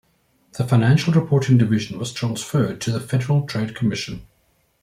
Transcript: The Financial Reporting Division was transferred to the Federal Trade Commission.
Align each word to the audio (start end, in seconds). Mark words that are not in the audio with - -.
The 0.53 0.63
Financial 0.67 1.13
Reporting 1.13 1.59
Division 1.59 1.99
was 1.99 2.11
transferred 2.11 2.81
to 2.81 2.91
the 2.91 2.99
Federal 2.99 3.45
Trade 3.45 3.75
Commission. 3.75 4.25